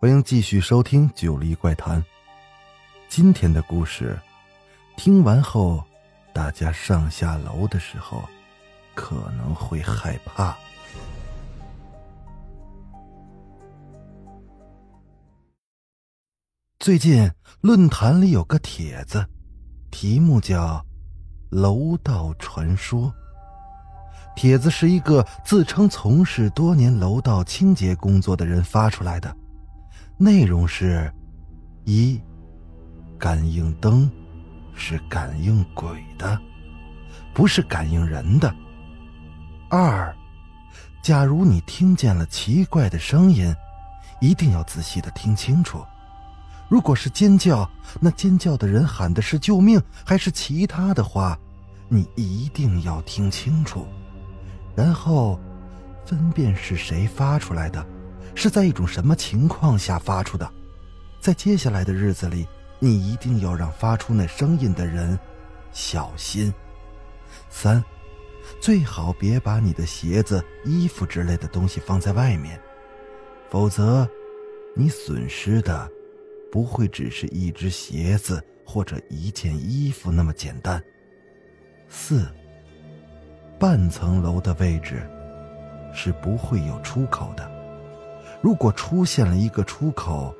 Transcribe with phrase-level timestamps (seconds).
[0.00, 2.00] 欢迎继续收听《九黎怪谈》。
[3.08, 4.16] 今天的故事，
[4.96, 5.82] 听完后，
[6.32, 8.22] 大家上下楼的时候
[8.94, 10.56] 可能会害怕。
[16.78, 17.28] 最近
[17.60, 19.26] 论坛里有个帖子，
[19.90, 20.80] 题目叫
[21.50, 23.12] “楼道传说”。
[24.36, 29.36] 帖子是一个自称从事多年楼道清洁工作的人发出来的，
[30.20, 31.08] 内容是：
[31.84, 32.20] 一、
[33.16, 34.10] 感应灯
[34.74, 35.88] 是感应鬼
[36.18, 36.36] 的，
[37.32, 38.52] 不是感应人的；
[39.70, 40.12] 二、
[41.00, 43.54] 假如你听见了奇怪的声音，
[44.20, 45.84] 一定要仔细的听清楚。
[46.68, 51.38] 如果是尖叫，那尖叫的人喊的是救命还是其他的话，
[51.88, 53.86] 你一定要听清楚。
[54.74, 55.38] 然后，
[56.04, 57.86] 分辨是谁发出来的，
[58.40, 60.48] 是在一种什么情况下发出的。
[61.18, 62.46] 在接下来的日子里，
[62.78, 65.18] 你一定要让发出那声音的人
[65.72, 66.54] 小心。
[67.50, 67.82] 三，
[68.60, 72.60] 最好别把你的鞋子、衣服之类的东西放在外面，
[73.50, 74.08] 否则，
[74.72, 75.90] 你损失的
[76.52, 80.80] 不会只是一只鞋子或者一件衣服那么简单。
[81.88, 82.24] 四。
[83.58, 85.02] 半层楼的位置
[85.92, 87.57] 是不会有出口的。
[88.40, 90.34] 如果出现了一个出口，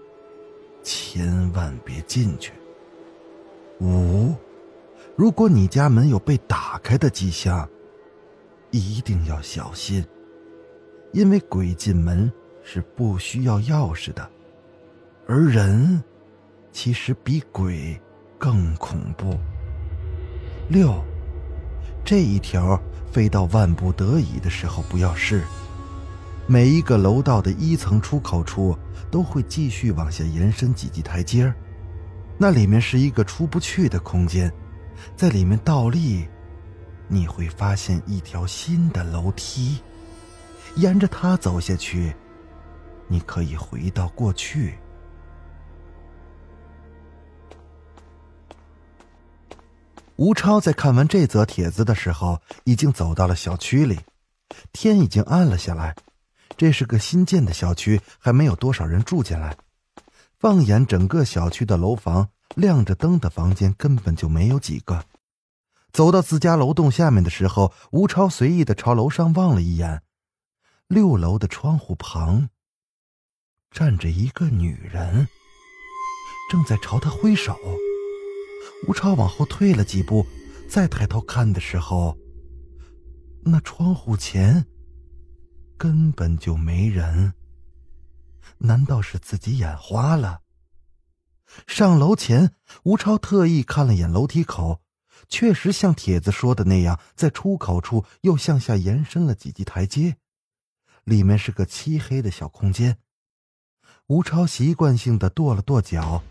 [0.82, 2.52] 千万别进去。
[3.80, 4.34] 五，
[5.16, 7.68] 如果你家门有被打开的迹象，
[8.70, 10.04] 一定要小心，
[11.12, 12.30] 因为鬼进门
[12.62, 14.28] 是不需要钥匙的，
[15.26, 16.02] 而人
[16.72, 18.00] 其实比鬼
[18.38, 19.36] 更恐怖。
[20.68, 20.94] 六，
[22.04, 22.80] 这一条。
[23.10, 25.42] 非到万不得已的时候不要试。
[26.50, 28.74] 每一个楼道的一层出口处
[29.10, 31.52] 都会继续往下延伸几级台阶
[32.38, 34.50] 那里面是一个出不去的空间，
[35.14, 36.26] 在里面倒立，
[37.06, 39.82] 你会发现一条新的楼梯，
[40.76, 42.16] 沿着它走下去，
[43.08, 44.78] 你可以回到过去。
[50.16, 53.98] 吴超在看完这则帖子的时候，已经走到了小区里。
[54.72, 55.94] 天已经暗了下来，
[56.58, 59.56] 这是个新建的小区，还没有多少人住进来。
[60.40, 65.04] 放眼整个小区的楼房，亮着灯的房间根本就没有几个。
[65.92, 70.02] 走到自家楼栋下面的时候，吴超随意的朝楼上望了一眼，
[70.88, 72.50] 六楼的窗户旁
[73.70, 75.28] 站着一个女人，
[76.50, 77.56] 正在朝他挥手。
[78.88, 80.26] 吴超往后退了几步，
[80.68, 82.18] 再抬头看的时候，
[83.44, 84.66] 那窗户前
[85.78, 87.32] 根本就没人。
[88.58, 90.42] 难道是自己眼花了？
[91.66, 92.52] 上楼前，
[92.82, 94.82] 吴超特意看了眼楼梯口，
[95.28, 100.16] 确实像帖子说的那样，在出口处又向下延伸了几级台阶，
[101.04, 102.98] 里面是个漆黑的小空间。
[104.08, 106.22] 吴超习惯性的跺了跺脚。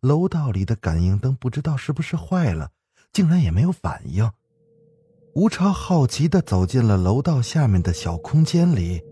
[0.00, 2.72] 楼道里的感应灯不知道是不是坏了，
[3.10, 4.30] 竟然也没有反应。
[5.34, 9.02] 吴超好奇的走进了楼道下面的小空间里，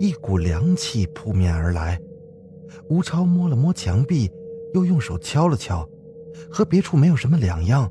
[0.00, 2.00] 一股凉气扑面而来。
[2.88, 4.28] 吴超摸了摸墙壁，
[4.74, 5.88] 又用手敲了敲，
[6.50, 7.88] 和别处没有什么两样。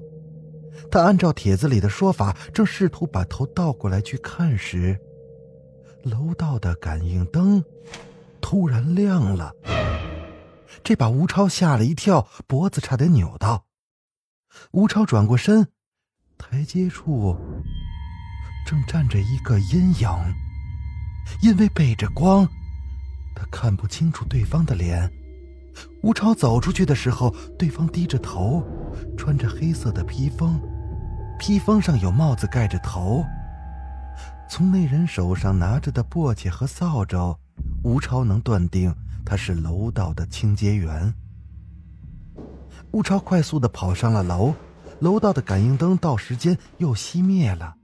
[0.91, 4.99] 他按照帖子里的说法，正试图把头倒过来去看时，
[6.03, 7.63] 楼道的感应灯
[8.41, 9.55] 突然亮了。
[10.83, 13.63] 这把吴超吓了一跳，脖子差点扭到。
[14.71, 15.65] 吴超转过身，
[16.39, 17.37] 台阶处
[18.65, 20.09] 正站着一个阴影，
[21.43, 22.47] 因为背着光，
[23.35, 25.11] 他看不清楚对方的脸。
[26.01, 28.63] 吴超走出去的时候，对方低着头，
[29.17, 30.59] 穿着黑色的披风，
[31.37, 33.23] 披风上有帽子盖着头。
[34.49, 37.37] 从那人手上拿着的簸箕和扫帚，
[37.83, 38.95] 吴超能断定。
[39.25, 41.13] 他是楼道的清洁员。
[42.91, 44.55] 吴超快速的跑上了楼，
[44.99, 47.75] 楼道的感应灯到时间又熄灭了。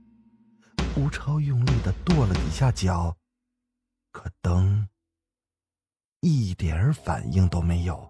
[0.96, 3.14] 吴超用力的跺了几下脚，
[4.12, 4.88] 可灯
[6.20, 8.08] 一点反应都没有。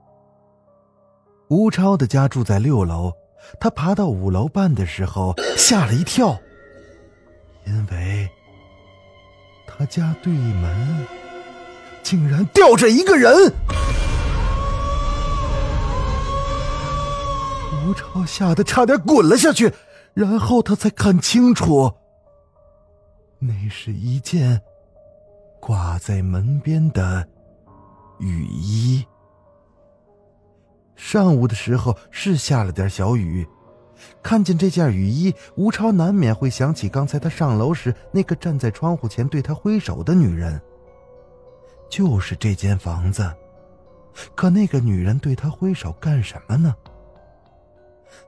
[1.49, 3.13] 吴超的家住在六楼，
[3.61, 6.39] 他爬到五楼半的时候吓了一跳，
[7.67, 8.29] 因为
[9.67, 11.07] 他家对门
[12.03, 13.53] 竟然吊着一个人。
[17.87, 19.73] 吴超吓得差点滚了下去，
[20.13, 21.93] 然后他才看清楚，
[23.39, 24.61] 那是一件
[25.61, 27.27] 挂在门边的
[28.19, 29.07] 雨衣。
[30.97, 33.47] 上午的时候是下了点小雨，
[34.21, 40.61] 看见这件雨衣，吴超难免会想起刚才他上楼时那个站在窗户前对他挥手的女人。
[41.89, 43.33] 就是这间房子，
[44.35, 46.75] 可那个女人对他挥手干什么呢？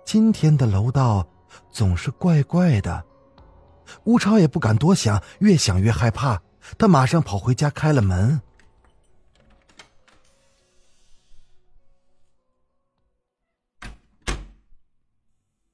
[0.05, 1.27] 今天的楼道
[1.71, 3.05] 总是怪怪的，
[4.05, 6.43] 吴超也不敢多想，越想越害怕。
[6.77, 8.41] 他马上跑回家开了门。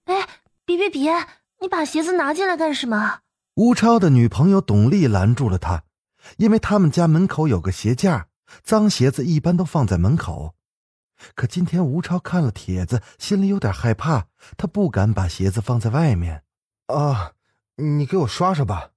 [0.04, 0.28] 哎，
[0.64, 1.12] 别别别！
[1.60, 3.20] 你把鞋子拿进来干什么？
[3.54, 5.82] 吴超的女朋友董丽拦住了他，
[6.36, 8.28] 因为他们家门口有个鞋架，
[8.62, 10.54] 脏鞋子一般都放在门口。
[11.34, 14.26] 可今天吴超看了帖子，心里有点害怕，
[14.56, 16.44] 他不敢把鞋子放在外面。
[16.86, 17.32] 啊，
[17.76, 18.90] 你给我刷刷吧。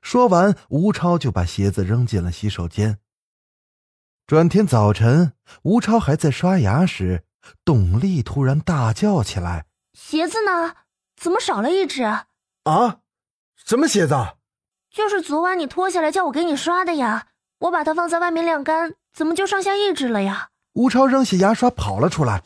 [0.00, 2.98] 说完，吴超就把鞋子扔进了洗手间。
[4.26, 7.24] 转天早晨，吴超还在刷牙时，
[7.64, 10.74] 董丽突然大叫起来：“鞋子呢？
[11.16, 12.02] 怎么少了一只
[12.64, 12.98] ？”“啊？
[13.54, 14.14] 什么鞋子
[14.90, 17.28] ？”“就是昨晚你脱下来叫我给你刷的呀。
[17.60, 22.42] 我把它放在外面晾干，怎么就剩下一只了呀？”吴超扔下牙刷跑了出来，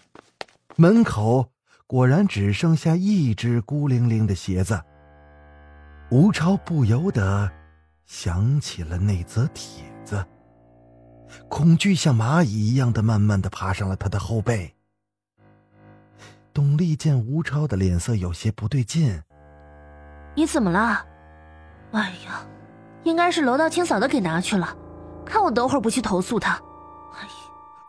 [0.77, 1.51] 门口
[1.89, 4.81] 果然只剩下一只孤零零的鞋子。
[6.13, 7.51] 吴超不由得
[8.07, 10.25] 想起了那则帖子，
[11.49, 14.73] 恐惧像蚂蚁一样的慢慢的爬上了他的后背。
[16.53, 19.21] 董丽见吴超的脸色有些不对劲，
[20.37, 21.05] 你怎么了？
[21.91, 22.47] 哎呀，
[23.03, 24.77] 应该是楼道清扫的给拿去了，
[25.27, 26.63] 看我等会儿不去投诉他。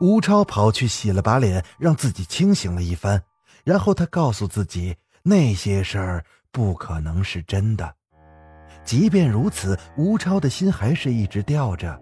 [0.01, 3.21] 吴超跑去洗了把脸，让自己清醒了一番，
[3.63, 7.93] 然后他告诉自己，那些事儿不可能是真的。
[8.83, 12.01] 即便如此，吴超的心还是一直吊着。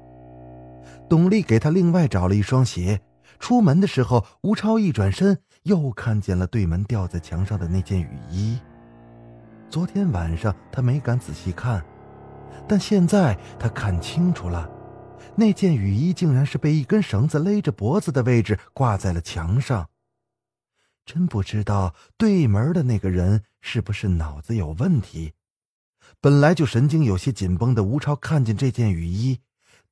[1.09, 3.01] 董丽给他另外找了一双鞋。
[3.37, 8.57] 出门的时候，吴超一转身，又看见了对门吊在墙上的那件雨衣。
[9.69, 11.83] 昨天晚上他没敢仔细看，
[12.65, 14.69] 但现在他看清楚了。
[15.39, 19.89] 那件雨衣竟然是被一根绳子勒着脖子的位置挂在了墙上。
[21.05, 25.31] 真不知道对门的那个人是不是脑子有问题。
[26.19, 29.39] 本来就神经有些紧绷的吴超看见这件雨衣，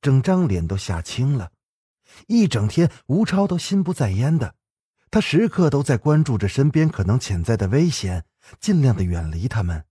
[0.02, 1.52] 整张脸都吓青了。
[2.26, 4.54] 一整天，吴超都心不在焉的，
[5.10, 8.26] 他时刻都在关注着身边可能潜在的危险，
[8.60, 9.86] 尽量的远离他们。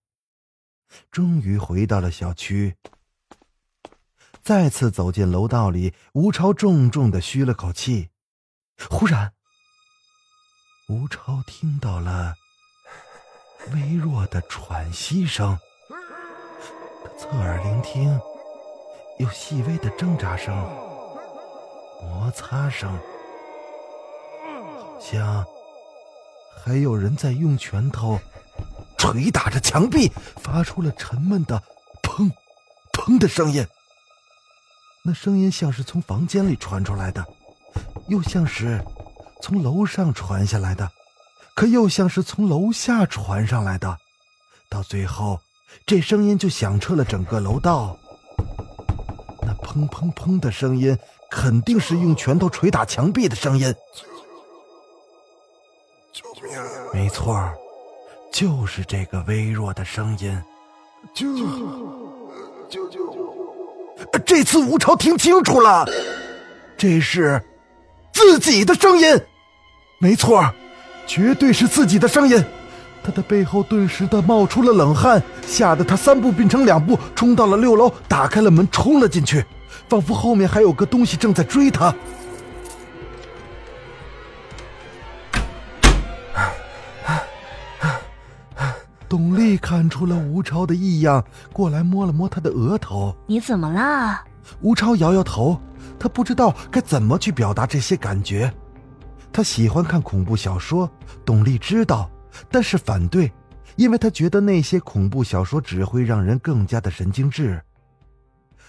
[1.09, 2.75] 终于回到了小区。
[4.47, 8.11] 再次走进楼道里，吴超重重的吁了口气。
[8.89, 9.33] 忽然，
[10.87, 12.33] 吴超听到了
[13.73, 15.59] 微弱的喘息声。
[15.89, 18.17] 他侧耳聆听，
[19.19, 20.55] 有细微的挣扎声、
[22.01, 22.89] 摩擦声，
[24.79, 25.45] 好像
[26.63, 28.17] 还有人在用拳头
[28.97, 31.61] 捶打着墙壁，发出了沉闷的
[32.01, 32.31] “砰
[32.93, 33.67] 砰”的声音。
[35.07, 37.25] 那声音像是从房间里传出来的，
[38.09, 38.83] 又像是
[39.41, 40.91] 从楼上传下来的，
[41.55, 43.97] 可又像是从楼下传上来的。
[44.67, 45.39] 到最后，
[45.85, 47.97] 这声音就响彻了整个楼道。
[49.43, 50.99] 那砰砰砰的声音，
[51.31, 53.73] 肯定是用拳头捶打墙壁的声音。
[56.11, 56.51] 救命！
[56.93, 57.49] 没错，
[58.29, 60.43] 就是这个微弱的声音。
[61.13, 61.33] 救！
[62.67, 63.26] 救救！
[64.25, 65.85] 这次吴超听清楚了，
[66.77, 67.41] 这是
[68.13, 69.19] 自己的声音，
[69.99, 70.53] 没错，
[71.05, 72.43] 绝对是自己的声音。
[73.03, 79.45] 他的背后顿时的冒出了冷汗，吓得他三步并成两步冲到了六楼，打开了门冲了进去，
[79.87, 81.93] 仿佛后面还有个东西正在追他。
[89.17, 93.17] 董丽看出了吴超的异样，过来摸了摸他的额头。
[93.25, 94.23] 你怎么了？
[94.61, 95.59] 吴超摇摇头，
[95.97, 98.53] 他不知道该怎么去表达这些感觉。
[99.33, 100.87] 他喜欢看恐怖小说，
[101.25, 102.07] 董丽知道，
[102.51, 103.33] 但是反对，
[103.75, 107.59] 因为他觉得那些恐怖小说只会让人更加的神经质。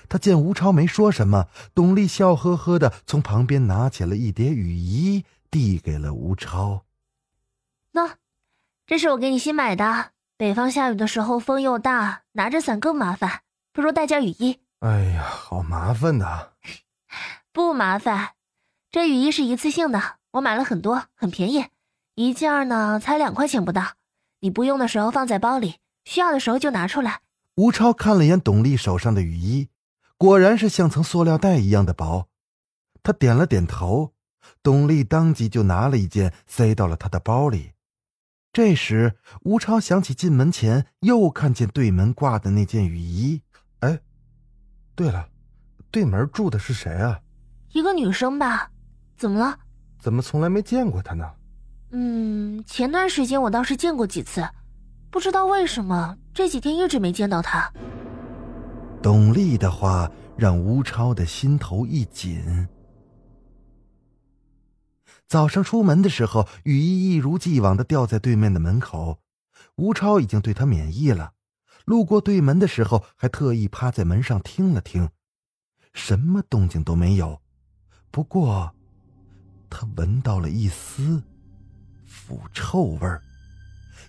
[0.08, 6.84] 他见吴超没说什么，董丽笑呵呵的从旁边拿起了一叠雨衣，递给了吴超。
[7.92, 8.14] 那，
[8.86, 10.12] 这是我给你新买的。
[10.38, 13.40] 北方下雨的时候风又大，拿着伞更麻烦，
[13.72, 14.60] 不如带件雨衣。
[14.78, 16.50] 哎呀，好麻烦呐！
[17.52, 18.34] 不麻烦，
[18.88, 21.66] 这雨衣是一次性的，我买了很多，很便宜，
[22.14, 23.94] 一件呢才两块钱不到。
[24.38, 27.22] 你不用的时候放在包里，需要的时候就拿出来。
[27.56, 29.70] 吴超看了眼董丽手上的雨衣，
[30.16, 32.28] 果然是像层塑料袋一样的薄。
[33.02, 34.12] 他点了点头，
[34.62, 37.72] 董丽当即就拿了一件塞到了他的包里。
[38.58, 43.40] 这时，吴超想起进门前又看见对门挂的那件雨衣。
[43.78, 44.00] 哎，
[44.96, 45.28] 对了，
[45.92, 47.20] 对门住的是谁啊？
[47.70, 48.68] 一个女生吧？
[49.16, 49.56] 怎么了？
[50.00, 51.24] 怎么从来没见过她呢？
[51.92, 54.44] 嗯，前段时间我倒是见过几次，
[55.08, 57.72] 不知道为什么这几天一直没见到她。
[59.00, 62.66] 董丽的话让吴超的心头一紧。
[65.28, 69.20] 早上出门的时候，雨衣一如既往的掉在对面的门口。
[69.76, 71.34] 吴超已经对他免疫了，
[71.84, 75.10] 路过对门的时候，还特意趴在门上听了听，
[75.92, 77.42] 什么动静都没有。
[78.10, 78.74] 不过，
[79.68, 81.22] 他闻到了一丝
[82.06, 83.20] 腐臭味儿，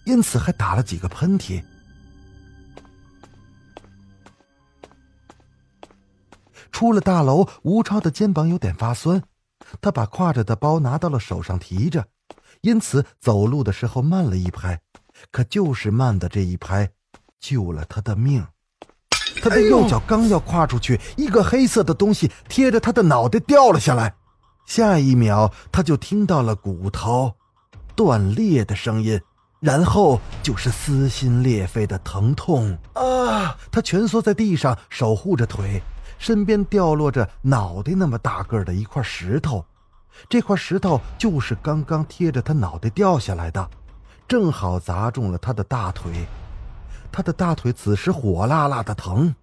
[0.05, 1.61] 因此还打了几个喷嚏。
[6.71, 9.21] 出了大楼，吴超的肩膀有点发酸。
[9.81, 12.05] 他把挎着的包拿到了手上提着，
[12.61, 14.79] 因此走路的时候慢了一拍，
[15.31, 16.89] 可就是慢的这一拍，
[17.39, 18.45] 救了他的命。
[19.41, 24.15] 他的右脚刚要跨出去，一个黑色的东西贴着他的脑袋掉了下来，
[24.65, 27.33] 下一秒他就听到了骨头
[27.95, 29.21] 断裂的声音，
[29.59, 33.55] 然后就是撕心裂肺的疼痛啊！
[33.71, 35.81] 他蜷缩在地上，守护着腿。
[36.19, 39.65] 身边掉落着脑袋那么大个的一块石头，
[40.29, 43.67] 这块石头就是刚刚贴着他脑袋掉下来的，
[44.27, 46.27] 正好砸中了他的大腿。
[47.11, 49.33] 他的大腿此时火辣辣的疼。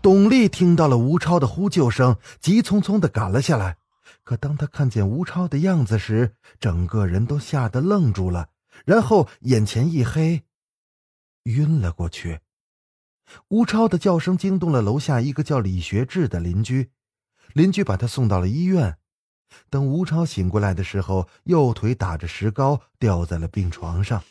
[0.00, 3.78] 董丽听到了吴超的呼救声，急匆匆的赶了下来。
[4.24, 8.48] 可当他看见吴超的样子时，整个人都吓得愣住了，
[8.84, 10.44] 然后眼前一黑，
[11.44, 12.40] 晕了过去。
[13.48, 16.90] 吴超的叫声惊动了楼下一个叫李学志的邻居，
[17.52, 18.98] 邻居把他送到了医院。
[19.68, 24.22] 等吴超醒过来的时候，右腿打着石膏，掉在了病床上。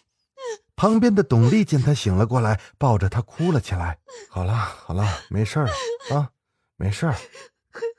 [0.76, 4.00] 旁边的董丽见他醒了过来，抱着他哭了起来。
[4.30, 5.72] 好了好了，没事了
[6.16, 6.32] 啊，
[6.76, 7.14] 没事。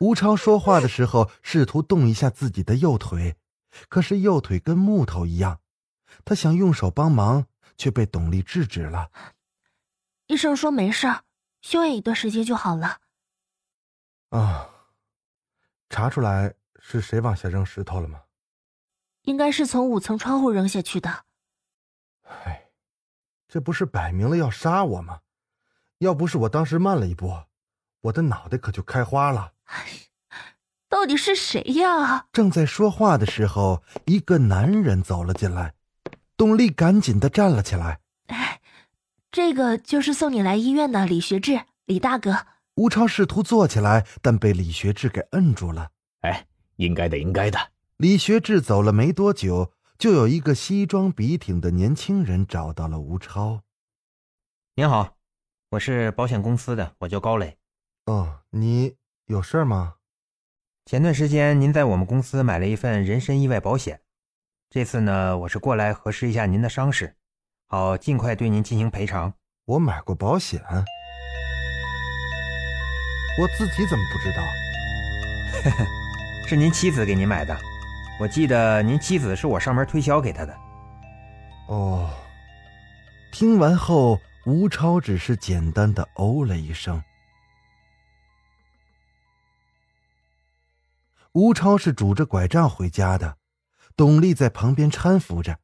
[0.01, 3.37] 吴超说话的时候试图动一下自己的右腿，
[3.89, 5.61] 可是右腿跟木头一样。
[6.25, 9.11] 他想用手帮忙，却被董丽制止了。
[10.33, 11.07] 医生说没事，
[11.61, 13.01] 休养一段时间就好了。
[14.31, 14.67] 啊，
[15.91, 18.23] 查出来是谁往下扔石头了吗？
[19.25, 21.27] 应该是从五层窗户扔下去的。
[22.23, 22.71] 唉，
[23.47, 25.21] 这不是摆明了要杀我吗？
[25.99, 27.31] 要不是我当时慢了一步，
[28.01, 29.53] 我的脑袋可就开花了。
[30.89, 32.27] 到底是谁呀？
[32.33, 35.75] 正在说话的时候，一个男人走了进来，
[36.39, 38.01] 董丽赶紧的站了起来。
[39.33, 42.47] 这个就是送你来医院的李学志，李大哥。
[42.75, 45.89] 吴超试图坐起来，但被李学志给摁住了。
[46.21, 46.47] 哎，
[46.77, 47.59] 应该的，应该的。
[47.97, 53.63] 李学志走了没多久，就有一个西装笔挺的年轻人找到了吴超。
[54.75, 55.17] 您好，
[55.71, 57.57] 我是保险公司的，我叫高磊。
[58.05, 59.95] 哦，你有事吗？
[60.85, 64.03] 前段时间您在我们公司买了一份人身意外保险，
[64.69, 67.17] 这次呢，我是过来核实一下您的伤势。
[67.73, 69.33] 好，尽快对您进行赔偿。
[69.65, 70.61] 我买过保险，
[73.41, 74.43] 我自己怎么不知道？
[76.47, 77.59] 是您妻子给您买的，
[78.21, 80.55] 我记得您妻子是我上门推销给他的。
[81.69, 82.11] 哦，
[83.33, 87.03] 听完后，吴超只是简单的哦了一声。
[91.33, 93.39] 吴超是拄着拐杖回家的，
[93.97, 95.62] 董丽在旁边搀扶着。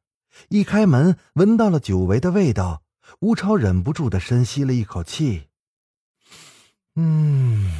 [0.49, 2.83] 一开门，闻到了久违的味道，
[3.19, 5.47] 吴超忍不住的深吸了一口气。
[6.95, 7.71] 嗯，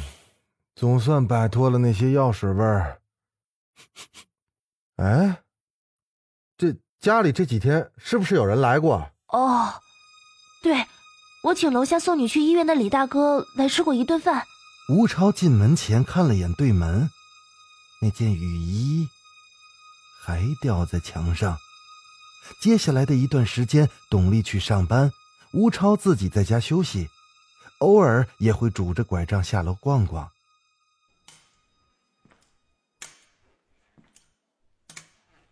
[0.74, 3.00] 总算摆脱了那些药水味儿。
[4.96, 5.42] 哎，
[6.56, 9.10] 这家里这几天是不是有人来过？
[9.28, 9.80] 哦，
[10.62, 10.84] 对，
[11.44, 14.46] 我请楼下送你去医院的李大哥来吃过一顿饭。
[14.90, 17.08] 吴超进门前看了眼对门，
[18.02, 19.08] 那件雨衣
[20.20, 21.56] 还吊在墙上。
[22.60, 25.10] 接下来的一段时间，董丽去上班，
[25.52, 27.08] 吴超自己在家休息。
[27.78, 30.30] 偶尔也会拄着拐杖下楼逛逛。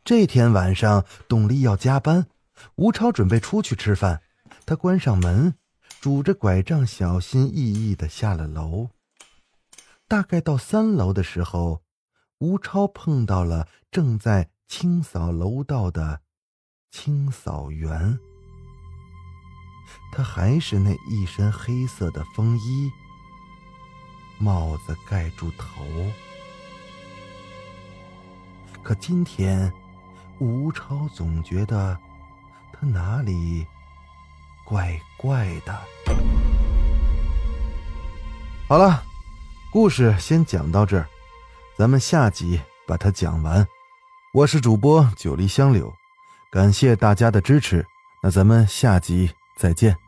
[0.04, 2.26] 这天晚上，董丽要加班，
[2.76, 4.22] 吴超准备出去吃饭。
[4.66, 5.54] 他关上门，
[6.00, 8.90] 拄着拐杖，小心翼翼的下了楼。
[10.06, 11.82] 大概到三楼的时候，
[12.38, 16.20] 吴超碰到了正在清扫楼道的
[16.90, 18.18] 清扫员。
[20.10, 22.90] 他还是那一身黑色的风衣，
[24.38, 25.84] 帽子盖住头。
[28.82, 29.72] 可今天，
[30.38, 31.98] 吴超总觉得
[32.72, 33.66] 他哪里
[34.64, 35.78] 怪怪的。
[38.66, 39.02] 好了，
[39.70, 41.06] 故事先讲到这儿，
[41.76, 43.66] 咱们下集把它讲完。
[44.32, 45.94] 我是主播九黎香柳，
[46.50, 47.84] 感谢大家的支持。
[48.22, 49.30] 那咱们下集。
[49.58, 50.07] 再见。